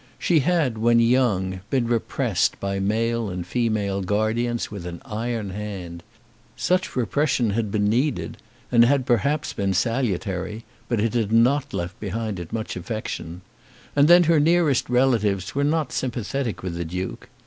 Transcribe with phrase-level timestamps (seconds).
[0.17, 6.01] She had, when young, been repressed by male and female guardians with an iron hand.
[6.57, 8.37] Such repression had been needed,
[8.71, 13.41] and had been perhaps salutary, but it had not left behind it much affection.
[13.95, 17.29] And then her nearest relatives were not sympathetic with the Duke.